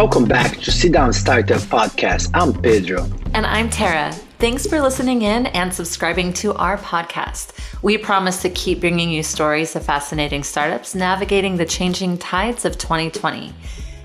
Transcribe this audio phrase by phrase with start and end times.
[0.00, 2.30] Welcome back to Sit Down Startup Podcast.
[2.32, 3.06] I'm Pedro.
[3.34, 4.10] And I'm Tara.
[4.38, 7.52] Thanks for listening in and subscribing to our podcast.
[7.82, 12.78] We promise to keep bringing you stories of fascinating startups navigating the changing tides of
[12.78, 13.52] 2020.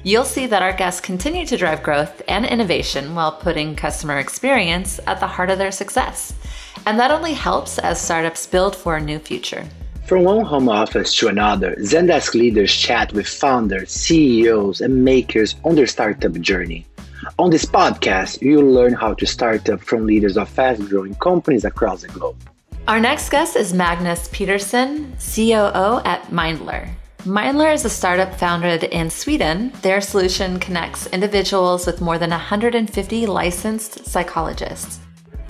[0.03, 4.99] You'll see that our guests continue to drive growth and innovation while putting customer experience
[5.07, 6.33] at the heart of their success.
[6.85, 9.65] And that only helps as startups build for a new future.
[10.05, 15.73] From one home office to another, Zendesk leaders chat with founders, CEOs, and makers on
[15.73, 16.85] their startup journey.
[17.39, 21.65] On this podcast, you'll learn how to start up from leaders of fast growing companies
[21.65, 22.37] across the globe.
[22.87, 26.87] Our next guest is Magnus Peterson, COO at Mindler.
[27.23, 29.71] Mindler is a startup founded in Sweden.
[29.81, 34.99] Their solution connects individuals with more than 150 licensed psychologists.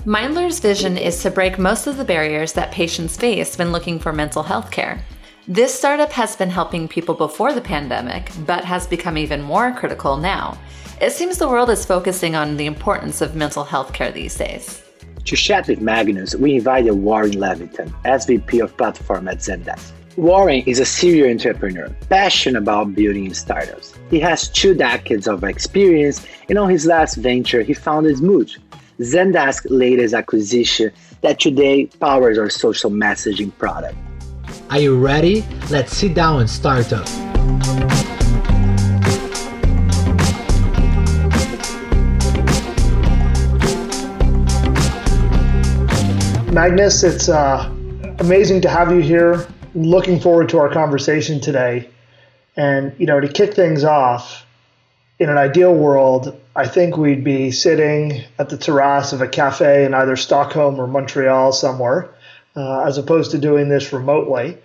[0.06, 4.12] Mindler's vision is to break most of the barriers that patients face when looking for
[4.12, 5.04] mental health care.
[5.48, 10.16] This startup has been helping people before the pandemic, but has become even more critical
[10.16, 10.56] now.
[11.00, 14.80] It seems the world is focusing on the importance of mental health care these days.
[15.24, 19.90] To chat with Magnus, we invited Warren Levitan, SVP of Platform at Zendesk.
[20.16, 23.92] Warren is a serial entrepreneur, passionate about building startups.
[24.08, 28.56] He has two decades of experience, and on his last venture, he founded Smooch,
[29.00, 33.96] Zendesk latest acquisition that today powers our social messaging product.
[34.70, 35.44] Are you ready?
[35.70, 37.06] Let's sit down and start up.
[46.52, 47.70] Magnus, it's uh,
[48.18, 49.46] amazing to have you here.
[49.74, 51.90] Looking forward to our conversation today.
[52.56, 54.45] And, you know, to kick things off,
[55.18, 59.84] in an ideal world, I think we'd be sitting at the terrace of a cafe
[59.84, 62.10] in either Stockholm or Montreal somewhere,
[62.54, 64.58] uh, as opposed to doing this remotely.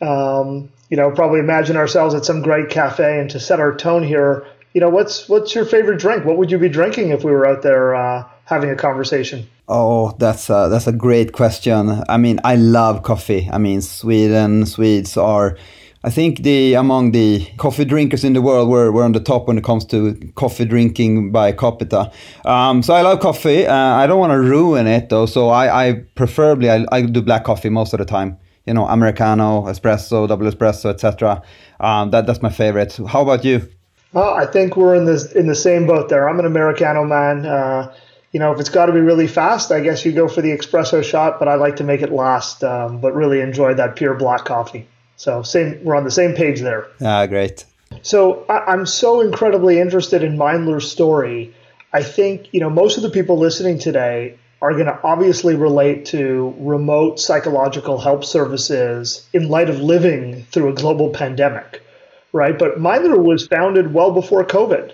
[0.00, 4.02] Um, you know, probably imagine ourselves at some great cafe, and to set our tone
[4.02, 6.24] here, you know, what's what's your favorite drink?
[6.24, 9.46] What would you be drinking if we were out there uh, having a conversation?
[9.68, 12.02] Oh, that's a, that's a great question.
[12.08, 13.50] I mean, I love coffee.
[13.52, 15.58] I mean, Sweden, Swedes are
[16.04, 19.48] I think the among the coffee drinkers in the world, we're, we're on the top
[19.48, 22.12] when it comes to coffee drinking by capita.
[22.44, 23.66] Um, so I love coffee.
[23.66, 25.26] Uh, I don't want to ruin it though.
[25.26, 28.38] So I, I preferably I, I, do black coffee most of the time.
[28.64, 31.42] You know, americano, espresso, double espresso, etc.
[31.80, 32.96] Um, that that's my favorite.
[33.08, 33.68] How about you?
[34.12, 36.28] Well, I think we're in this in the same boat there.
[36.28, 37.44] I'm an americano man.
[37.44, 37.92] Uh,
[38.30, 40.50] you know, if it's got to be really fast, I guess you go for the
[40.50, 41.40] espresso shot.
[41.40, 42.62] But I like to make it last.
[42.62, 44.86] Um, but really enjoy that pure black coffee.
[45.18, 46.86] So same, we're on the same page there.
[47.02, 47.64] Ah, great.
[48.02, 51.54] So I, am so incredibly interested in Mindler's story.
[51.92, 56.06] I think you know most of the people listening today are going to obviously relate
[56.06, 61.82] to remote psychological help services in light of living through a global pandemic,
[62.32, 62.56] right?
[62.56, 64.92] But Mindler was founded well before COVID.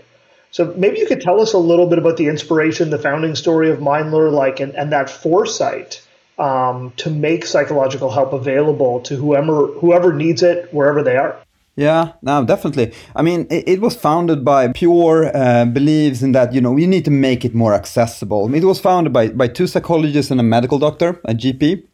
[0.51, 3.71] So maybe you could tell us a little bit about the inspiration, the founding story
[3.71, 6.04] of Mindler, like, and, and that foresight
[6.39, 11.37] um, to make psychological help available to whoever whoever needs it wherever they are.
[11.77, 12.93] Yeah, no, definitely.
[13.17, 16.87] I mean, it, it was founded by pure uh, beliefs in that you know we
[16.87, 18.45] need to make it more accessible.
[18.45, 21.85] I mean, it was founded by by two psychologists and a medical doctor, a GP.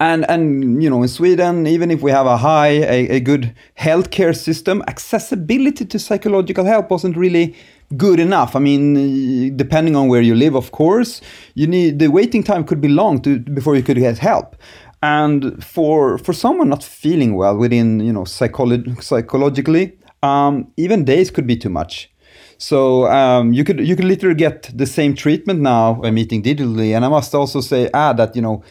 [0.00, 3.54] And and you know in Sweden, even if we have a high a, a good
[3.78, 7.54] healthcare system, accessibility to psychological help wasn't really
[7.96, 8.54] good enough.
[8.54, 11.20] I mean, depending on where you live, of course,
[11.54, 14.56] you need the waiting time could be long to before you could get help.
[15.02, 21.30] And for for someone not feeling well within you know psycholo- psychologically, um, even days
[21.30, 22.10] could be too much.
[22.58, 26.96] So um, you could you could literally get the same treatment now by meeting digitally.
[26.96, 28.64] And I must also say add that you know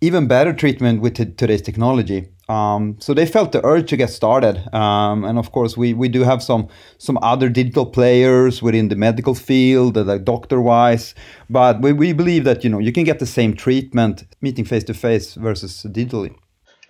[0.00, 2.28] even better treatment with t- today's technology.
[2.48, 6.08] Um, so they felt the urge to get started, um, and of course we, we
[6.08, 6.68] do have some
[6.98, 11.14] some other digital players within the medical field, like doctor wise.
[11.48, 14.84] But we, we believe that you know you can get the same treatment meeting face
[14.84, 16.34] to face versus digitally.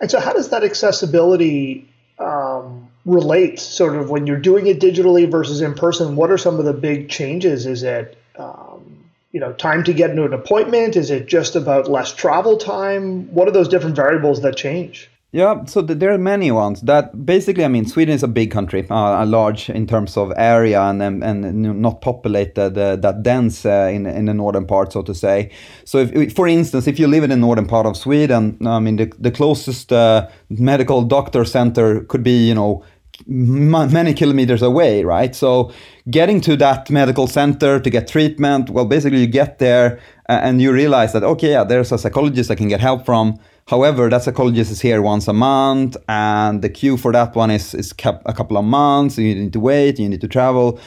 [0.01, 1.87] And so, how does that accessibility
[2.19, 3.57] um, relate?
[3.57, 6.17] Sort of when you're doing it digitally versus in person.
[6.17, 7.65] What are some of the big changes?
[7.65, 11.89] Is it um, you know time to get into an appointment is it just about
[11.89, 16.49] less travel time what are those different variables that change yeah, so there are many
[16.49, 16.79] ones.
[16.83, 20.81] That basically, I mean, Sweden is a big country, uh, large in terms of area,
[20.81, 25.01] and and, and not populated uh, that dense uh, in in the northern part, so
[25.01, 25.51] to say.
[25.83, 28.95] So, if, for instance, if you live in the northern part of Sweden, I mean,
[28.95, 32.85] the the closest uh, medical doctor center could be, you know,
[33.27, 35.35] many kilometers away, right?
[35.35, 35.71] So
[36.09, 40.71] getting to that medical center to get treatment, well, basically you get there and you
[40.71, 43.39] realize that, okay, yeah, there's a psychologist I can get help from.
[43.67, 47.73] However, that psychologist is here once a month and the queue for that one is,
[47.73, 49.17] is a couple of months.
[49.17, 50.79] You need to wait, you need to travel.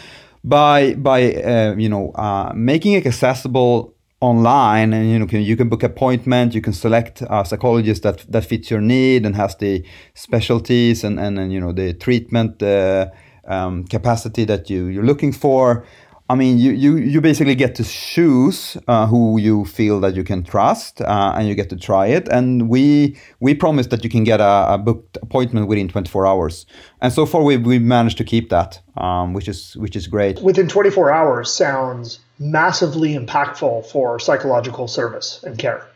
[0.45, 5.57] by by uh, you know uh, making it accessible online and you know can, you
[5.57, 9.55] can book appointment you can select a psychologist that that fits your need and has
[9.57, 9.85] the
[10.15, 13.07] specialties and and, and you know the treatment uh,
[13.47, 15.87] um, capacity that you you're looking for
[16.31, 20.25] I mean, you, you, you basically get to choose uh, who you feel that you
[20.25, 22.29] can trust, uh, and you get to try it.
[22.29, 26.67] And we we promise that you can get a, a booked appointment within 24 hours.
[27.01, 30.43] And so far, we've, we've managed to keep that, um, which is which is great.
[30.43, 35.87] Within 24 hours sounds massively impactful for psychological service and care.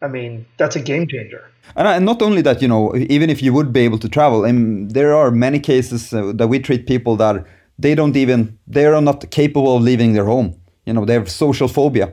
[0.00, 1.44] I mean, that's a game changer.
[1.76, 4.44] And, and not only that, you know, even if you would be able to travel,
[4.44, 7.46] and there are many cases uh, that we treat people that
[7.78, 10.54] they don't even they are not capable of leaving their home
[10.86, 12.12] you know they have social phobia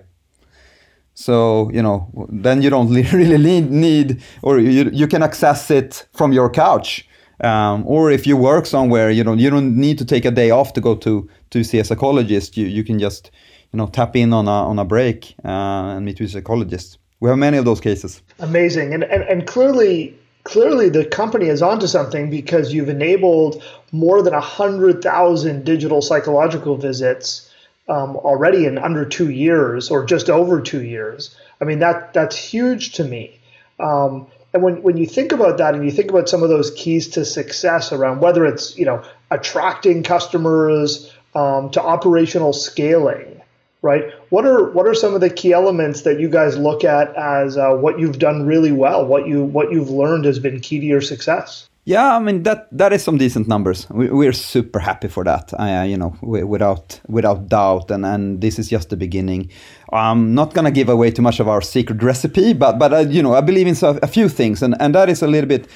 [1.13, 6.07] so you know then you don't really need, need or you, you can access it
[6.13, 7.07] from your couch
[7.41, 10.49] um, or if you work somewhere you know you don't need to take a day
[10.49, 13.31] off to go to to see a psychologist you, you can just
[13.71, 16.97] you know tap in on a on a break uh, and meet with a psychologist
[17.19, 21.61] we have many of those cases amazing and and, and clearly clearly the company is
[21.61, 23.61] onto something because you've enabled
[23.91, 27.49] more than 100,000 digital psychological visits
[27.87, 31.35] um, already in under two years or just over two years.
[31.59, 33.39] I mean, that that's huge to me.
[33.79, 36.71] Um, and when, when you think about that and you think about some of those
[36.71, 43.38] keys to success around whether it's, you know, attracting customers um, to operational scaling,
[43.81, 44.03] right?
[44.29, 47.57] What are what are some of the key elements that you guys look at as
[47.57, 50.85] uh, what you've done really well, what you what you've learned has been key to
[50.85, 51.69] your success?
[51.85, 53.89] Yeah, I mean that that is some decent numbers.
[53.89, 55.51] We, are super happy for that.
[55.57, 59.49] Uh, you know, without without doubt, and and this is just the beginning.
[59.91, 63.23] I'm not gonna give away too much of our secret recipe, but but uh, you
[63.23, 65.67] know, I believe in a few things, and and that is a little bit.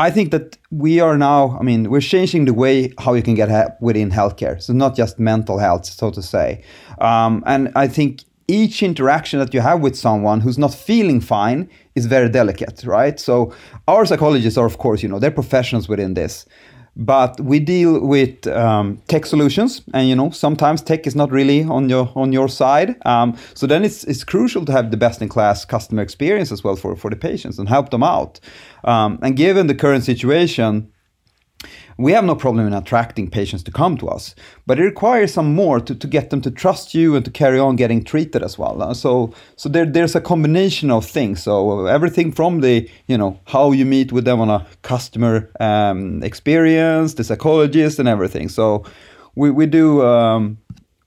[0.00, 1.58] I think that we are now.
[1.60, 4.60] I mean, we're changing the way how you can get help within healthcare.
[4.62, 6.64] So not just mental health, so to say.
[7.02, 11.68] Um, and I think each interaction that you have with someone who's not feeling fine
[11.94, 13.20] is very delicate, right?
[13.20, 13.52] So
[13.86, 16.46] our psychologists are, of course, you know, they're professionals within this,
[17.00, 21.64] but we deal with um, tech solutions, and you know, sometimes tech is not really
[21.64, 22.94] on your on your side.
[23.06, 26.62] Um, so then it's it's crucial to have the best in class customer experience as
[26.62, 28.38] well for for the patients and help them out.
[28.84, 30.92] Um, and given the current situation
[32.00, 34.34] we have no problem in attracting patients to come to us,
[34.66, 37.58] but it requires some more to, to get them to trust you and to carry
[37.58, 38.82] on getting treated as well.
[38.82, 41.42] Uh, so so there, there's a combination of things.
[41.42, 46.22] So everything from the you know how you meet with them on a customer um,
[46.22, 48.48] experience, the psychologist, and everything.
[48.48, 48.84] So
[49.34, 50.02] we we do.
[50.02, 50.58] Um,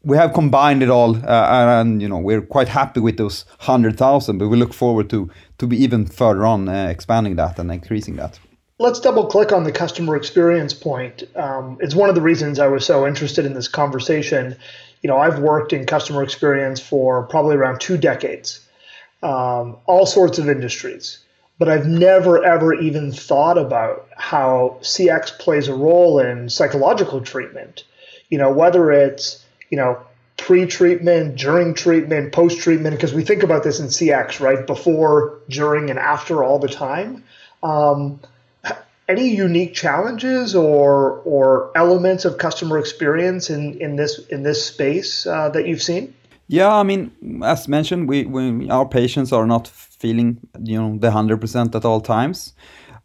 [0.06, 3.98] we have combined it all, uh, and you know we're quite happy with those hundred
[3.98, 4.38] thousand.
[4.38, 8.18] But we look forward to to be even further on uh, expanding that and increasing
[8.18, 8.38] that
[8.80, 11.24] let's double click on the customer experience point.
[11.36, 14.56] Um, it's one of the reasons I was so interested in this conversation.
[15.02, 18.68] You know, I've worked in customer experience for probably around two decades,
[19.22, 21.20] um, all sorts of industries,
[21.60, 27.84] but I've never ever even thought about how CX plays a role in psychological treatment.
[28.30, 30.02] You know, whether it's you know
[30.38, 34.66] pre-treatment, during treatment, post-treatment, because we think about this in CX, right?
[34.66, 37.24] Before, during, and after all the time.
[37.62, 38.20] Um,
[39.08, 45.26] any unique challenges or or elements of customer experience in, in this in this space
[45.28, 46.14] uh, that you've seen?
[46.48, 47.12] Yeah, I mean,
[47.44, 51.86] as mentioned, we, we our patients are not feeling you know the hundred percent at
[51.86, 52.54] all times.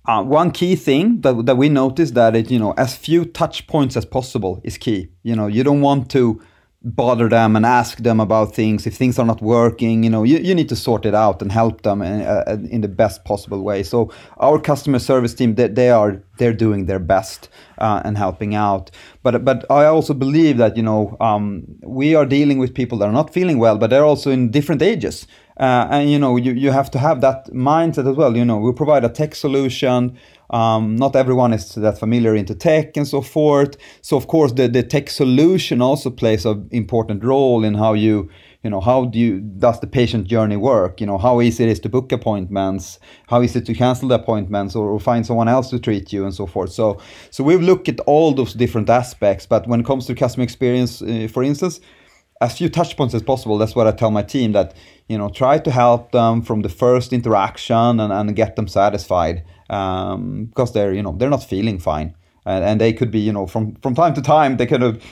[0.07, 3.67] Uh, one key thing that, that we noticed that it you know as few touch
[3.67, 5.09] points as possible is key.
[5.23, 6.40] You know, you don't want to
[6.82, 8.87] bother them and ask them about things.
[8.87, 11.50] If things are not working you know you, you need to sort it out and
[11.50, 13.82] help them in, uh, in the best possible way.
[13.82, 18.54] So our customer service team they, they are they're doing their best uh, and helping
[18.54, 18.90] out.
[19.25, 23.08] But but i also believe that you know um, we are dealing with people that
[23.08, 25.26] are not feeling well but they're also in different ages.
[25.58, 28.37] Uh, and you know you, you have to have that mindset as well.
[28.37, 30.16] You know we provide a tech solution
[30.50, 33.76] um, not everyone is that familiar into tech and so forth.
[34.00, 38.31] So of course the, the tech solution also plays an important role in how you
[38.62, 41.00] you know how do you does the patient journey work?
[41.00, 42.99] You know how easy it is to book appointments?
[43.28, 46.35] How easy to cancel the appointments or, or, find someone else to treat you and
[46.35, 46.73] so forth?
[46.73, 46.99] So
[47.31, 51.02] so we've looked at all those different aspects but when it comes to customer experience
[51.02, 51.81] uh, for instance
[52.40, 54.75] as few touch points as possible that's what i tell my team that
[55.09, 59.43] you know try to help them from the first interaction and, and get them satisfied
[59.70, 63.32] um, because they're you know they're not feeling fine, and, and they could be you
[63.32, 65.02] know from from time to time they kind of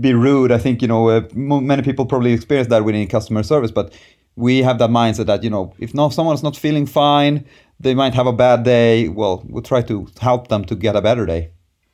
[0.00, 0.52] be rude.
[0.52, 3.92] I think you know uh, many people probably experience that within customer service, but
[4.36, 7.44] we have that mindset that you know if no someone's not feeling fine,
[7.80, 9.08] they might have a bad day.
[9.08, 11.50] Well, we'll try to help them to get a better day.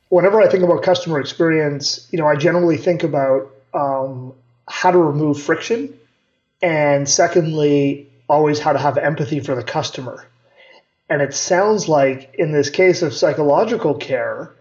[0.09, 4.33] Whenever I think about customer experience, you know, I generally think about um,
[4.67, 5.97] how to remove friction,
[6.61, 10.27] and secondly, always how to have empathy for the customer.
[11.11, 14.53] And it sounds like in this case of psychological care,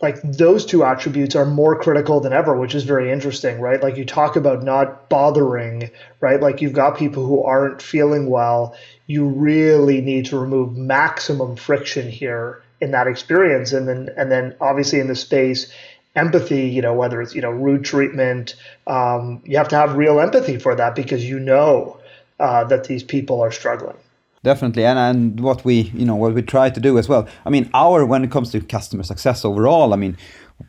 [0.00, 3.82] like those two attributes are more critical than ever, which is very interesting, right?
[3.82, 6.40] Like you talk about not bothering, right?
[6.40, 8.76] Like you've got people who aren't feeling well.
[9.08, 13.72] You really need to remove maximum friction here in that experience.
[13.72, 15.72] And then, and then obviously in the space,
[16.14, 18.54] empathy, you know, whether it's, you know, root treatment,
[18.86, 21.98] um, you have to have real empathy for that because you know
[22.38, 23.96] uh, that these people are struggling
[24.42, 27.50] definitely and and what we you know what we try to do as well i
[27.50, 30.16] mean our when it comes to customer success overall i mean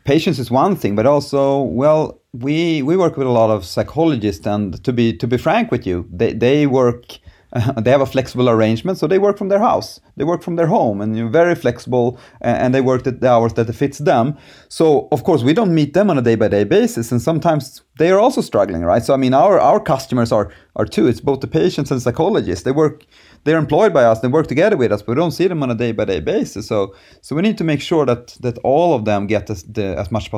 [0.04, 4.46] patience is one thing but also well we we work with a lot of psychologists
[4.46, 7.18] and to be to be frank with you they they work
[7.52, 10.56] uh, they have a flexible arrangement, so they work from their house, they work from
[10.56, 13.98] their home, and you're very flexible, and they work at the hours that it fits
[13.98, 14.36] them.
[14.68, 18.18] So of course we don't meet them on a day-by-day basis, and sometimes they are
[18.18, 19.02] also struggling, right?
[19.02, 21.06] So I mean, our our customers are are too.
[21.06, 22.64] It's both the patients and psychologists.
[22.64, 23.04] They work,
[23.44, 25.70] they're employed by us, they work together with us, but we don't see them on
[25.70, 26.66] a day-by-day basis.
[26.66, 29.96] So so we need to make sure that that all of them get as, the,
[29.98, 30.30] as much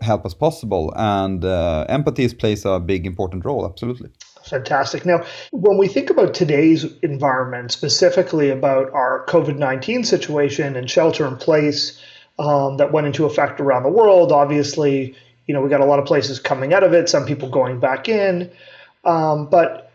[0.00, 3.66] help as possible, and uh, empathy plays a big important role.
[3.66, 4.10] Absolutely.
[4.44, 5.06] Fantastic.
[5.06, 11.26] Now, when we think about today's environment, specifically about our COVID 19 situation and shelter
[11.26, 12.00] in place
[12.38, 15.14] um, that went into effect around the world, obviously,
[15.46, 17.78] you know, we got a lot of places coming out of it, some people going
[17.78, 18.50] back in.
[19.04, 19.91] Um, but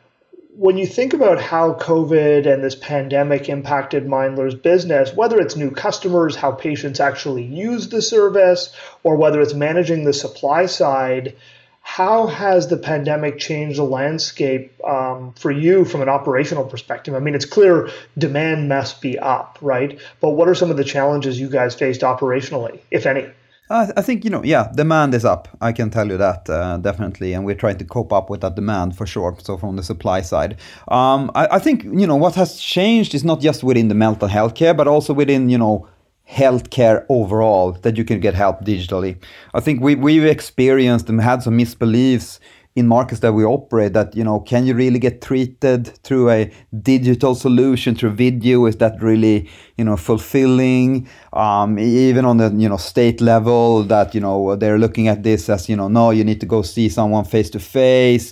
[0.57, 5.69] when you think about how COVID and this pandemic impacted Mindler's business, whether it's new
[5.69, 11.35] customers, how patients actually use the service, or whether it's managing the supply side,
[11.81, 17.13] how has the pandemic changed the landscape um, for you from an operational perspective?
[17.13, 19.99] I mean, it's clear demand must be up, right?
[20.21, 23.27] But what are some of the challenges you guys faced operationally, if any?
[23.69, 25.49] I think you know, yeah, demand is up.
[25.59, 28.55] I can tell you that uh, definitely, and we're trying to cope up with that
[28.55, 29.35] demand for sure.
[29.41, 30.57] So from the supply side,
[30.87, 34.29] um, I, I, think you know what has changed is not just within the mental
[34.29, 35.87] health care, but also within you know
[36.29, 39.17] healthcare overall that you can get help digitally.
[39.53, 42.39] I think we we've experienced and had some misbeliefs
[42.77, 46.51] in markets that we operate that you know can you really get treated through a
[46.83, 52.69] digital solution through video is that really you know fulfilling um, even on the you
[52.69, 56.23] know state level that you know they're looking at this as you know no you
[56.23, 58.31] need to go see someone face to face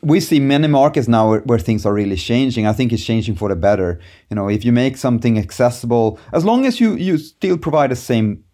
[0.00, 2.66] we see many markets now where, where, things are really changing.
[2.66, 4.00] I think it's changing for the better.
[4.30, 7.96] You know, if you make something accessible, as long as you you still provide the
[7.96, 8.44] same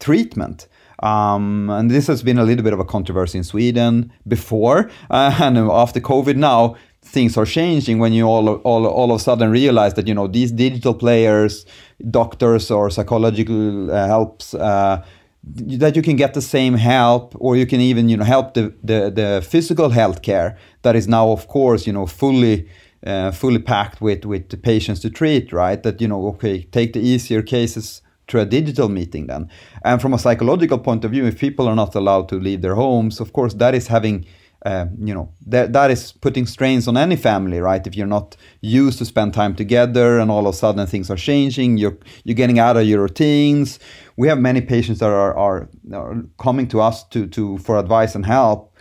[0.00, 0.68] treatment.
[1.00, 5.36] Um, and this has been a little bit of a controversy in Sweden before, uh,
[5.40, 9.50] and after COVID now things are changing when you all all all of a sudden
[9.50, 11.66] realize that you know these digital players,
[12.10, 14.54] doctors or psychological uh, helps.
[14.54, 15.04] Uh,
[15.48, 18.74] that you can get the same help or you can even you know help the
[18.82, 22.68] the, the physical health care that is now of course you know fully
[23.06, 26.94] uh, fully packed with with the patients to treat right that you know okay take
[26.94, 29.50] the easier cases to a digital meeting then.
[29.84, 32.74] And from a psychological point of view if people are not allowed to leave their
[32.74, 34.26] homes of course that is having
[34.64, 37.86] uh, you know that that is putting strains on any family right?
[37.86, 41.16] If you're not used to spend time together and all of a sudden things are
[41.16, 43.78] changing you're you're getting out of your routines.
[44.16, 48.14] We have many patients that are, are, are coming to us to, to for advice
[48.14, 48.75] and help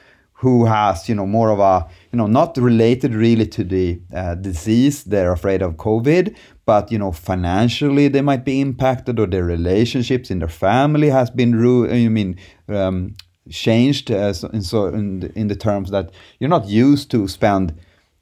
[0.46, 4.36] who has you know more of a you know not related really to the uh,
[4.36, 6.36] disease they're afraid of covid
[6.68, 11.32] but you know financially they might be impacted or their relationships in their family has
[11.32, 12.38] been ru- i mean
[12.68, 13.16] um,
[13.50, 17.74] changed as in so in the, in the terms that you're not used to spend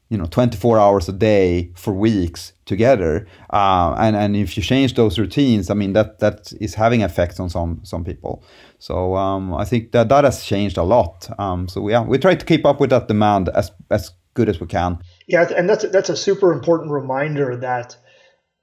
[0.10, 3.28] you know 24 hours a day for weeks together.
[3.52, 7.40] Uh, and and if you change those routines i mean that that is having effects
[7.40, 8.44] on some some people.
[8.80, 11.30] So um, i think that that has changed a lot.
[11.40, 14.60] Um, so yeah we try to keep up with that demand as as good as
[14.60, 15.00] we can.
[15.28, 17.96] Yeah and that's that's a super important reminder that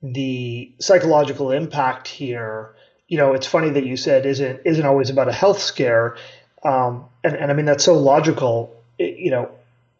[0.02, 2.75] the psychological impact here
[3.09, 6.16] you know it's funny that you said isn't isn't always about a health scare.
[6.64, 8.75] Um, and, and I mean, that's so logical.
[8.99, 9.50] You know,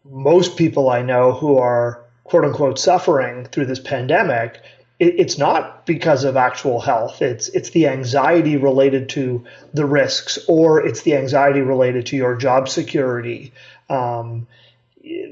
[0.03, 4.61] most people I know who are quote unquote suffering through this pandemic,
[4.99, 7.21] it, it's not because of actual health.
[7.21, 9.43] It's it's the anxiety related to
[9.73, 13.53] the risks, or it's the anxiety related to your job security.
[13.89, 14.47] Um,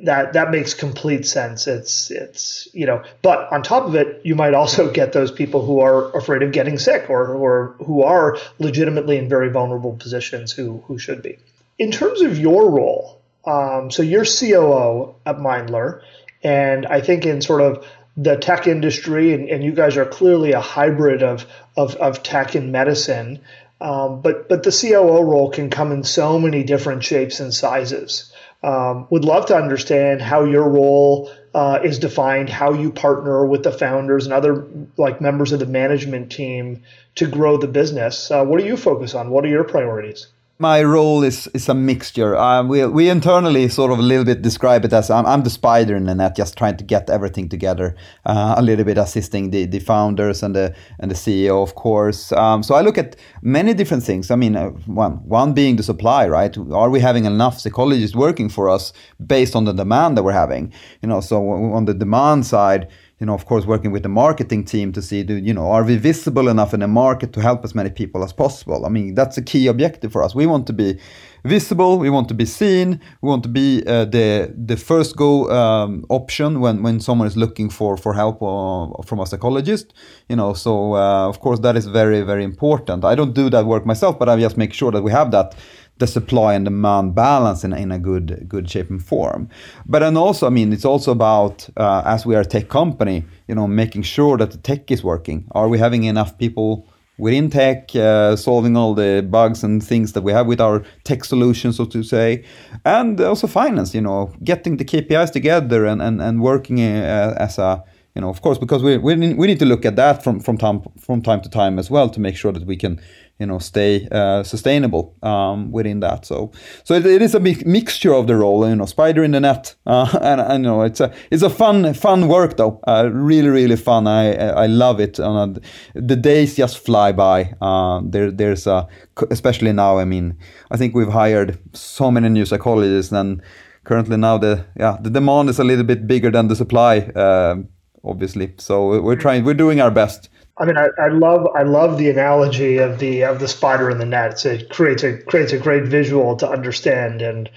[0.03, 1.67] that that makes complete sense.
[1.67, 5.65] It's it's you know, but on top of it, you might also get those people
[5.65, 10.51] who are afraid of getting sick or or who are legitimately in very vulnerable positions
[10.51, 11.37] who who should be.
[11.77, 13.18] In terms of your role,
[13.49, 16.01] um, so you're COO at Mindler,
[16.43, 17.83] and I think in sort of
[18.15, 22.53] the tech industry, and, and you guys are clearly a hybrid of of, of tech
[22.53, 23.41] and medicine.
[23.81, 28.31] Um, but but the COO role can come in so many different shapes and sizes.
[28.61, 33.63] Um, would love to understand how your role uh, is defined, how you partner with
[33.63, 36.83] the founders and other like members of the management team
[37.15, 38.29] to grow the business.
[38.29, 39.31] Uh, what do you focus on?
[39.31, 40.27] What are your priorities?
[40.61, 42.35] My role is is a mixture.
[42.35, 45.49] Uh, we we internally sort of a little bit describe it as I'm, I'm the
[45.49, 47.95] spider in the net, just trying to get everything together.
[48.25, 52.33] Uh, a little bit assisting the, the founders and the and the CEO, of course.
[52.33, 54.31] Um, so I look at many different things.
[54.31, 56.57] I mean, uh, one one being the supply, right?
[56.73, 58.91] Are we having enough psychologists working for us
[59.25, 60.73] based on the demand that we're having?
[61.01, 62.89] You know, so on the demand side
[63.19, 65.83] you know, of course, working with the marketing team to see, do you know, are
[65.83, 68.85] we visible enough in the market to help as many people as possible?
[68.85, 70.33] I mean, that's a key objective for us.
[70.33, 70.97] We want to be
[71.43, 75.49] visible, we want to be seen, we want to be uh, the the first go
[75.51, 79.93] um, option when when someone is looking for for help uh, from a psychologist.
[80.29, 83.03] You know, so uh, of course that is very very important.
[83.03, 85.55] I don't do that work myself, but I just make sure that we have that
[85.99, 89.49] the supply and demand balance in, in a good good shape and form.
[89.85, 93.25] But then also, I mean, it's also about uh, as we are a tech company,
[93.47, 95.45] you know, making sure that the tech is working.
[95.51, 96.87] Are we having enough people
[97.17, 101.25] within tech, uh, solving all the bugs and things that we have with our tech
[101.25, 102.43] solutions, so to say,
[102.85, 103.93] and also finance.
[103.93, 107.83] You know, getting the KPIs together and and, and working uh, as a
[108.15, 110.57] you know, of course, because we, we we need to look at that from from
[110.57, 112.99] time from time to time as well to make sure that we can
[113.39, 116.25] you know stay uh, sustainable um, within that.
[116.25, 116.51] So
[116.83, 119.39] so it, it is a mi- mixture of the role, you know, spider in the
[119.39, 123.09] net, uh, and, and you know it's a it's a fun fun work though, uh,
[123.11, 124.07] really really fun.
[124.07, 125.19] I I love it.
[125.19, 125.59] and
[125.93, 127.53] the days just fly by.
[127.61, 128.87] Uh, there there's a
[129.31, 129.97] especially now.
[129.97, 130.37] I mean,
[130.71, 133.41] I think we've hired so many new psychologists and
[133.83, 137.55] currently now the yeah the demand is a little bit bigger than the supply uh,
[138.03, 141.97] obviously so we're trying we're doing our best I mean, I, I, love I love
[141.97, 144.45] the analogy of the of the spider in the net.
[144.45, 147.49] it creates a creates a great visual to understand, and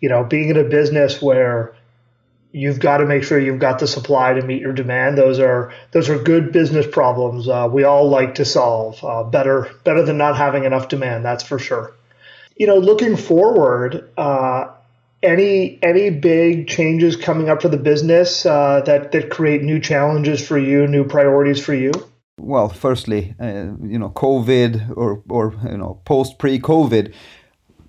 [0.00, 1.74] you know, being in a business where
[2.52, 5.16] you've got to make sure you've got the supply to meet your demand.
[5.16, 7.48] Those are those are good business problems.
[7.48, 9.02] Uh, we all like to solve.
[9.02, 11.24] Uh, better better than not having enough demand.
[11.24, 11.94] That's for sure.
[12.56, 14.10] You know, looking forward.
[14.18, 14.72] Uh,
[15.22, 20.46] any any big changes coming up for the business uh, that that create new challenges
[20.46, 21.92] for you, new priorities for you?
[22.40, 27.12] Well, firstly, uh, you know, COVID or or you know, post pre-COVID,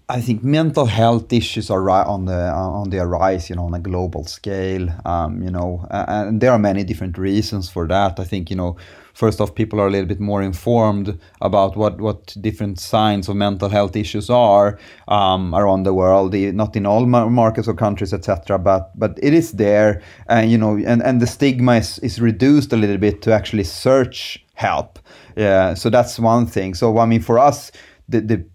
[0.10, 3.74] I think mental health issues are right on the on the rise, you know, on
[3.74, 4.90] a global scale.
[5.06, 8.20] Um, you know, and there are many different reasons for that.
[8.20, 8.76] I think you know,
[9.14, 13.36] first off, people are a little bit more informed about what what different signs of
[13.36, 16.34] mental health issues are um, around the world.
[16.34, 18.60] Not in all markets or countries, etc.
[18.60, 22.74] But but it is there, and you know, and and the stigma is, is reduced
[22.74, 25.00] a little bit to actually search help.
[25.36, 26.74] Yeah, so that's one thing.
[26.74, 27.72] So I mean, for us,
[28.10, 28.46] the the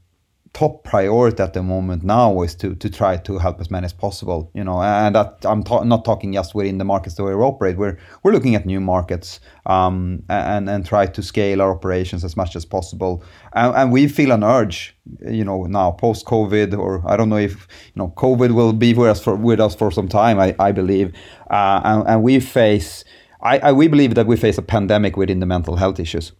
[0.56, 3.92] top priority at the moment now is to to try to help as many as
[3.92, 4.50] possible.
[4.54, 7.76] You know, and that I'm ta- not talking just within the markets that we operate.
[7.76, 12.36] We're we're looking at new markets um, and and try to scale our operations as
[12.36, 13.22] much as possible.
[13.52, 17.42] And, and we feel an urge, you know, now post COVID, or I don't know
[17.50, 20.40] if you know COVID will be with us for with us for some time.
[20.40, 21.12] I I believe,
[21.50, 23.04] uh, and, and we face.
[23.42, 26.32] I, I, we believe that we face a pandemic within the mental health issues.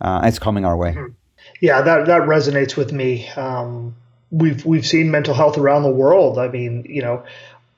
[0.00, 0.92] Uh, it's coming our way.
[0.92, 1.19] Mm-hmm.
[1.60, 3.28] Yeah, that that resonates with me.
[3.30, 3.94] Um,
[4.30, 6.38] we've we've seen mental health around the world.
[6.38, 7.24] I mean, you know,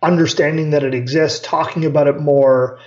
[0.03, 2.79] understanding that it exists, talking about it more,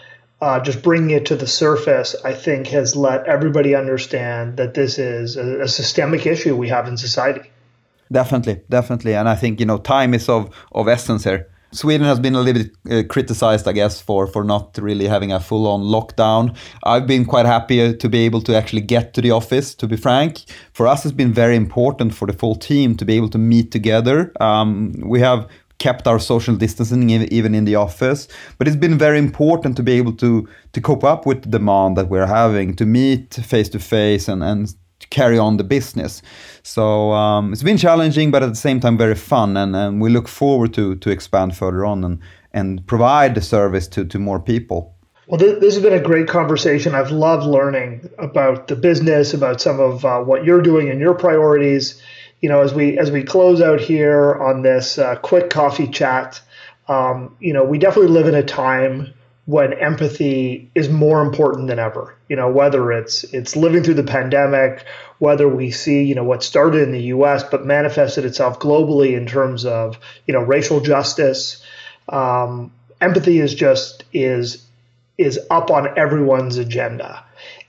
[0.42, 4.98] uh, just bringing it to the surface, I think, has let everybody understand that this
[4.98, 7.50] is a, a systemic issue we have in society.
[8.12, 11.50] Definitely, definitely, and I think you know time is of of essence here.
[11.72, 15.32] Sweden has been a little bit uh, criticized, I guess, for for not really having
[15.32, 16.56] a full on lockdown.
[16.84, 19.76] I've been quite happy uh, to be able to actually get to the office.
[19.76, 23.16] To be frank, for us, it's been very important for the full team to be
[23.18, 24.32] able to meet together.
[24.40, 25.48] Um, we have
[25.78, 29.92] kept our social distancing even in the office but it's been very important to be
[29.92, 33.78] able to to cope up with the demand that we're having to meet face to
[33.78, 34.74] face and and
[35.10, 36.22] carry on the business.
[36.64, 40.10] So um, it's been challenging, but at the same time very fun, and, and we
[40.10, 42.20] look forward to to expand further on and
[42.54, 44.96] and provide the service to to more people.
[45.28, 46.94] Well, this, this has been a great conversation.
[46.94, 51.16] I've loved learning about the business, about some of uh, what you're doing and your
[51.16, 52.02] priorities.
[52.42, 56.42] You know, as we as we close out here on this uh, quick coffee chat,
[56.88, 59.14] um, you know, we definitely live in a time
[59.46, 62.16] when empathy is more important than ever.
[62.30, 64.86] You know, whether it's it's living through the pandemic,
[65.20, 67.44] whether we see you know what started in the U.S.
[67.44, 71.64] but manifested itself globally in terms of you know racial justice.
[72.10, 74.66] Um, empathy is just is
[75.18, 77.25] is up on everyone's agenda.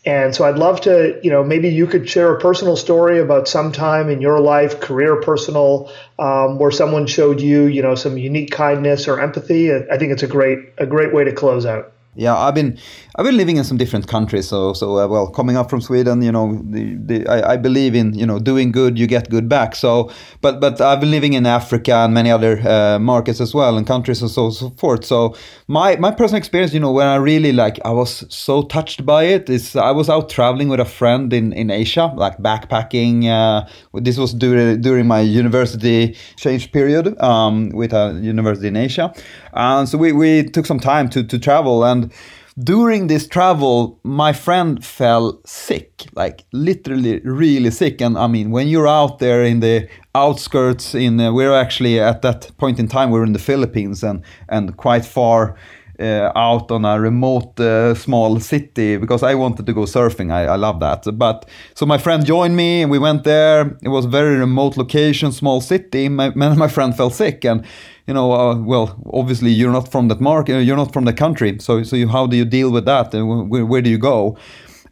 [0.06, 3.48] And so I'd love to, you know, maybe you could share a personal story about
[3.48, 5.90] some time in your life, career, personal,
[6.20, 9.74] um, where someone showed you, you know, some unique kindness or empathy.
[9.74, 11.92] I think it's a great a great way to close out.
[12.14, 12.78] Yeah, I've been
[13.18, 14.48] I've been living in some different countries.
[14.48, 17.94] So so uh, well, coming up from Sweden, you know, the, the, I, I, believe
[17.94, 19.74] in you know doing good, you get good back.
[19.74, 20.10] So
[20.42, 23.86] but but I've been living in Africa and many other uh, markets as well and
[23.86, 25.06] countries and so, so forth.
[25.06, 25.34] So
[25.66, 29.24] my my personal experience, you know, when I really like I was so touched by
[29.24, 33.24] it is I was out traveling with a friend in in Asia, like backpacking.
[33.30, 39.14] Uh, this was during during my university change period um, with a university in Asia,
[39.54, 42.12] and so we we took some time to to travel and
[42.58, 48.00] during this travel, my friend fell sick, like literally really sick.
[48.00, 52.22] And I mean, when you're out there in the outskirts, in uh, we're actually at
[52.22, 55.56] that point in time we're in the Philippines and and quite far.
[55.98, 60.30] Uh, out on a remote uh, small city because I wanted to go surfing.
[60.30, 61.06] I, I love that.
[61.16, 63.78] But so my friend joined me and we went there.
[63.80, 66.08] It was a very remote location, small city.
[66.16, 67.64] My, my friend fell sick and
[68.06, 71.56] you know, uh, well, obviously you're not from that market, you're not from the country.
[71.60, 73.12] So, so you, how do you deal with that?
[73.14, 74.36] And where, where do you go?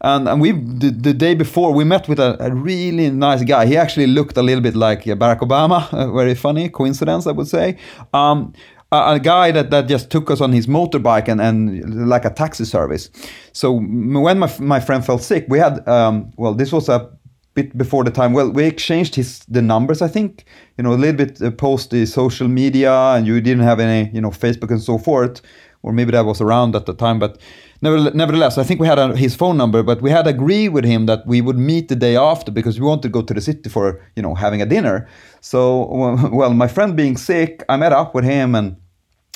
[0.01, 3.65] And, and we the, the, day before we met with a, a, really nice guy.
[3.65, 5.89] He actually looked a little bit like Barack Obama.
[6.13, 7.77] very funny coincidence, I would say.
[8.13, 8.53] Um,
[8.91, 12.65] a, guy that, that just took us on his motorbike and, and like a taxi
[12.65, 13.09] service.
[13.51, 17.09] So when my, my friend fell sick, we had um, well, this was a
[17.55, 18.33] bit before the time.
[18.33, 20.01] Well, we exchanged his the numbers.
[20.01, 20.45] I think
[20.77, 24.11] you know a little bit uh, post the social media, and you didn't have any
[24.13, 25.41] you know Facebook and so forth,
[25.81, 27.17] or maybe that was around at the time.
[27.17, 27.39] But
[27.85, 31.05] nevertheless, I think we had a, his phone number, but we had agreed with him
[31.05, 33.69] that we would meet the day after because we wanted to go to the city
[33.69, 35.07] for you know having a dinner.
[35.41, 35.87] So
[36.31, 38.77] well, my friend being sick, I met up with him and.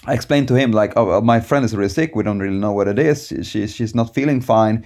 [0.06, 2.16] I explained to him like, oh, my friend is really sick.
[2.16, 3.34] We don't really know what it is.
[3.42, 4.86] She, she's not feeling fine,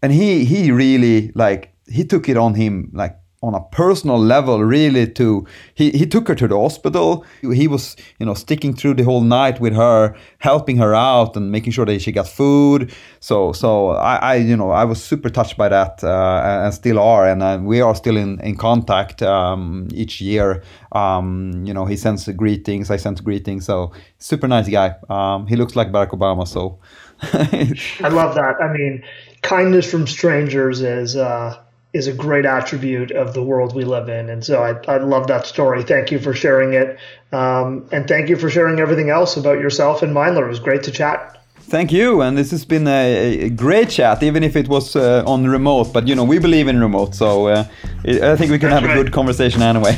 [0.00, 4.64] and he he really like he took it on him like on a personal level
[4.64, 7.24] really to he, he took her to the hospital.
[7.42, 11.52] He was you know sticking through the whole night with her helping her out and
[11.52, 12.92] making sure that she got food.
[13.20, 16.98] So so i, I you know i was super touched by that uh, and still
[16.98, 17.28] are.
[17.28, 20.62] And uh, we are still in in contact um, each year.
[20.92, 23.66] Um, you know he sends greetings i send greetings.
[23.66, 24.94] So super nice guy.
[25.10, 26.78] Um, he looks like barack obama so.
[27.22, 28.56] I love that.
[28.60, 29.04] I mean
[29.42, 31.63] kindness from strangers is uh
[31.94, 34.28] is a great attribute of the world we live in.
[34.28, 35.84] And so I, I love that story.
[35.84, 36.98] Thank you for sharing it.
[37.32, 40.44] Um, and thank you for sharing everything else about yourself and Mindler.
[40.44, 41.40] It was great to chat.
[41.66, 45.24] Thank you, and this has been a, a great chat, even if it was uh,
[45.26, 45.94] on remote.
[45.94, 47.64] But you know, we believe in remote, so uh,
[48.04, 48.98] I think we can That's have right.
[48.98, 49.94] a good conversation anyway.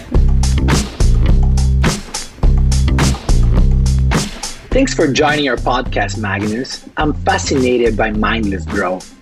[4.71, 6.89] Thanks for joining our podcast, Magnus.
[6.99, 9.16] I'm fascinated by Mindler's growth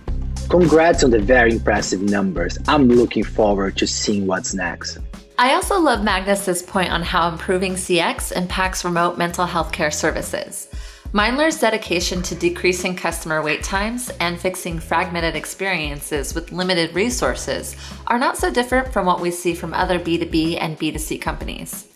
[0.57, 2.57] Congrats on the very impressive numbers.
[2.65, 4.99] I'm looking forward to seeing what's next.
[5.37, 10.69] I also love Magnus's point on how improving CX impacts remote mental health care services.
[11.11, 17.75] Mindler's dedication to decreasing customer wait times and fixing fragmented experiences with limited resources
[18.07, 21.89] are not so different from what we see from other B2B and B2C companies.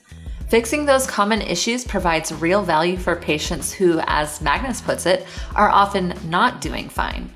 [0.50, 5.70] Fixing those common issues provides real value for patients who, as Magnus puts it, are
[5.70, 7.34] often not doing fine.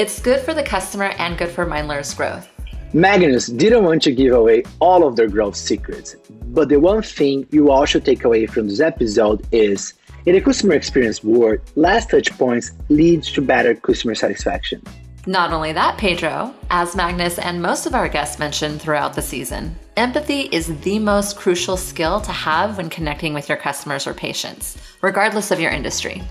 [0.00, 2.48] It's good for the customer and good for Mindler's growth.
[2.94, 7.46] Magnus didn't want to give away all of their growth secrets, but the one thing
[7.50, 9.92] you all should take away from this episode is
[10.24, 14.82] in the customer experience world, last touch points leads to better customer satisfaction.
[15.26, 19.76] Not only that, Pedro, as Magnus and most of our guests mentioned throughout the season,
[19.98, 24.78] empathy is the most crucial skill to have when connecting with your customers or patients,
[25.02, 26.22] regardless of your industry.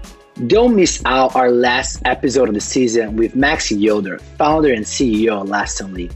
[0.47, 5.41] Don't miss out our last episode of the season with Max Yoder, founder and CEO
[5.41, 5.81] of Lattice.
[5.81, 6.09] And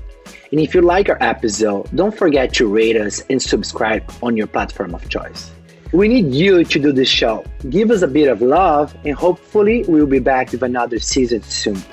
[0.51, 4.95] if you like our episode, don't forget to rate us and subscribe on your platform
[4.95, 5.51] of choice.
[5.91, 7.43] We need you to do this show.
[7.69, 11.83] Give us a bit of love, and hopefully, we'll be back with another season soon.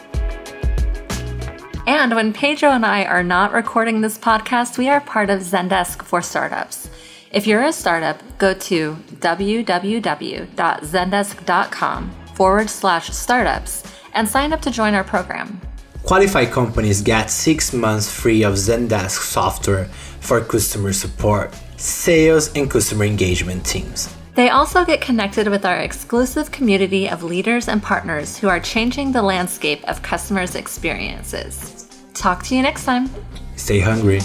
[1.89, 6.03] And when Pedro and I are not recording this podcast, we are part of Zendesk
[6.03, 6.89] for Startups.
[7.33, 13.83] If you're a startup, go to www.zendesk.com forward slash startups
[14.15, 15.61] and sign up to join our program.
[16.05, 19.85] Qualified companies get six months free of Zendesk software
[20.21, 24.09] for customer support, sales, and customer engagement teams.
[24.37, 29.13] They also get connected with our exclusive community of leaders and partners who are changing
[29.13, 31.91] the landscape of customers' experiences.
[32.15, 33.11] Talk to you next time.
[33.57, 34.21] Stay hungry.